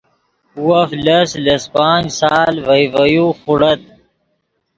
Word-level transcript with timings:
وف 0.67 0.89
لس 1.45 1.63
پانچ 1.73 2.05
سال 2.19 2.53
ڤئے 2.65 2.85
ڤے 2.93 3.05
یو 3.13 3.25
خوڑت 3.39 3.81